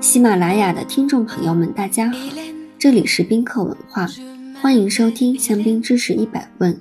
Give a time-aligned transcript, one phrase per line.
[0.00, 2.18] 喜马拉雅的听众朋友们，大家好，
[2.78, 4.08] 这里是宾客文化，
[4.62, 6.74] 欢迎收听香槟知识一百问，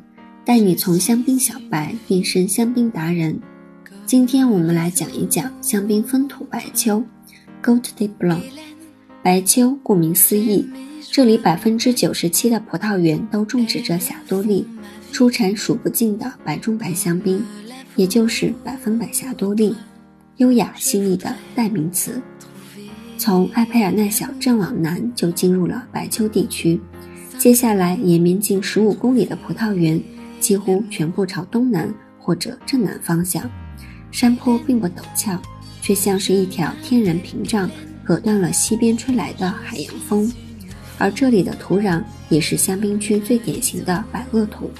[0.45, 3.37] 带你从香槟小白变身香槟达人。
[4.05, 7.03] 今天我们来讲一讲香槟风土白丘
[7.61, 8.41] g o a t de b l a n。
[9.21, 10.65] 白丘顾名思义，
[11.11, 14.65] 这里百分之九十七的葡萄园都种植着霞多丽，
[15.11, 17.45] 出产数不尽的白中白香槟，
[17.97, 19.75] 也就是百分百霞多丽，
[20.37, 22.21] 优雅细腻的代名词。
[23.19, 26.79] 从埃佩尔奈小镇往南就进入了白丘地区，
[27.37, 30.01] 接下来延绵近十五公里的葡萄园
[30.39, 33.43] 几乎全部朝东南或者正南方向，
[34.09, 35.37] 山坡并不陡峭，
[35.81, 37.69] 却像是一条天然屏障，
[38.05, 40.31] 隔断了西边吹来的海洋风。
[40.97, 44.71] 而这里的土壤也是香槟区最典型的白垩土，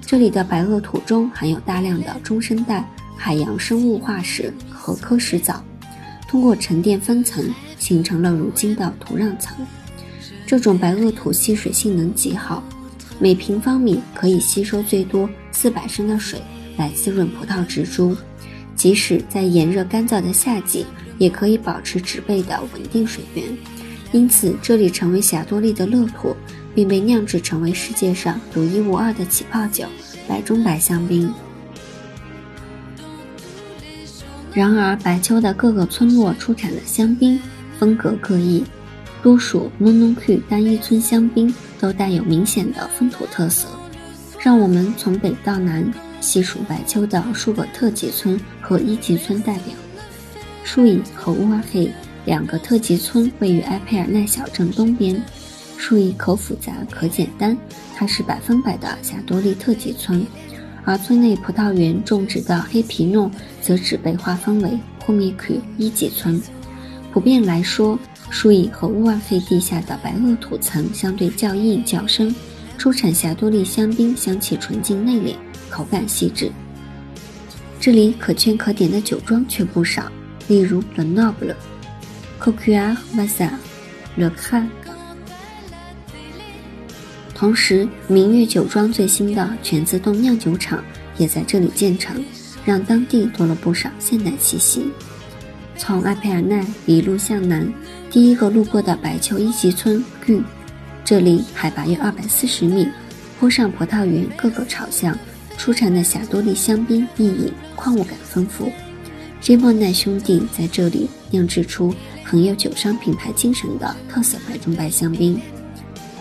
[0.00, 2.88] 这里的白垩土中含有大量的中生代
[3.18, 5.62] 海洋生物化石和科石藻。
[6.28, 7.44] 通过沉淀分层，
[7.78, 9.56] 形成了如今的土壤层。
[10.46, 12.62] 这种白垩土吸水性能极好，
[13.18, 16.40] 每平方米可以吸收最多四百升的水
[16.76, 18.16] 来滋润葡萄植株，
[18.74, 20.84] 即使在炎热干燥的夏季，
[21.18, 23.44] 也可以保持植被的稳定水源。
[24.12, 26.36] 因此，这里成为霞多丽的乐土，
[26.74, 29.84] 并被酿制成为世界上独一无二的起泡酒——
[30.28, 31.28] 白中白香槟。
[34.56, 37.38] 然而，白丘的各个村落出产的香槟
[37.78, 38.64] 风格各异，
[39.22, 43.68] 多属 Monoque 单一村香槟都带有明显的风土特色。
[44.40, 45.84] 让我们从北到南
[46.22, 49.74] 细数白丘的数个特级村和一级村代表。
[50.64, 51.92] 树影和乌阿黑
[52.24, 55.22] 两个特级村位于埃佩尔奈小镇东边。
[55.76, 57.54] 树影可复杂可简单，
[57.94, 60.24] 它是百分百的霞多丽特级村。
[60.86, 63.28] 而村内葡萄园种植的黑皮诺
[63.60, 66.40] 则只被划分为霍米克一级村。
[67.12, 67.98] 普遍来说，
[68.30, 72.32] 树蚁和乌万费地下的白垩土层相对较硬较深，
[72.78, 75.34] 出产霞多丽香槟香气纯净内敛，
[75.68, 76.52] 口感细致。
[77.80, 80.10] 这里可圈可点的酒庄却不少，
[80.46, 81.56] 例如 Le Noble、
[82.40, 83.50] Coquillard、Vasa、
[84.16, 84.68] Le Crac。
[87.38, 90.82] 同时，明月酒庄最新的全自动酿酒厂
[91.18, 92.24] 也在这里建成，
[92.64, 94.90] 让当地多了不少现代气息。
[95.76, 97.70] 从埃佩尔奈一路向南，
[98.10, 100.40] 第一个路过的白丘一级村 g
[101.04, 102.88] 这里海拔约二百四十米，
[103.38, 105.14] 坡上葡萄园各个朝向，
[105.58, 108.72] 出产的霞多丽香槟易饮，矿物感丰富。
[109.42, 111.94] J 莫奈兄弟在这里酿制出
[112.24, 115.38] 很有酒商品牌精神的特色白中白香槟。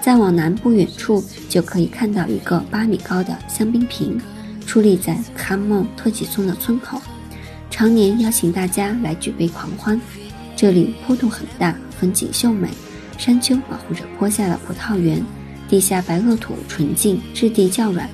[0.05, 4.21] 再往南不远处，就可以看到一个八米高的香槟瓶，
[4.63, 7.01] 矗立在卡梦特吉村的村口，
[7.71, 9.99] 常年邀请大家来举杯狂欢。
[10.55, 12.69] 这里坡度很大，风景秀美，
[13.17, 15.25] 山丘保护着坡下的葡萄园，
[15.67, 18.07] 地下白垩土纯净，质地较软，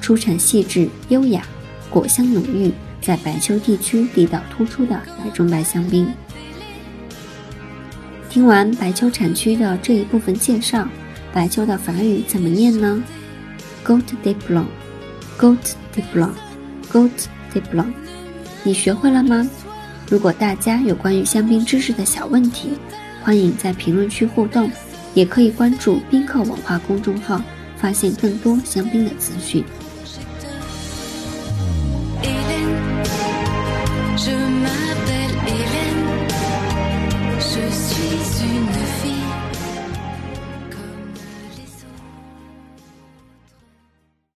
[0.00, 1.46] 出产细致优雅，
[1.88, 6.08] 果香浓郁，在白丘地区地道突出的白中白香槟。
[8.28, 10.88] 听完白丘产区的这一部分介绍。
[11.32, 13.02] 白丘的法语怎么念呢
[13.84, 17.92] ？Goat de blanc，Goat de blanc，Goat de blanc。
[18.62, 19.48] 你学会了吗？
[20.08, 22.70] 如果大家有关于香槟知识的小问题，
[23.22, 24.70] 欢迎在评论区互动，
[25.14, 27.42] 也可以关注宾客文化公众号，
[27.76, 29.64] 发现更多香槟的资讯。
[34.16, 35.95] Je m'appelle Hélène